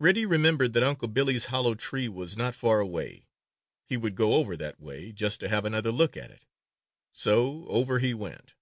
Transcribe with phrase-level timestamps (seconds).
[0.00, 3.28] Reddy remembered that Unc' Billy's hollow tree was not far away.
[3.86, 6.46] He would go over that way, just to have another look at it.
[7.12, 8.54] So over he went.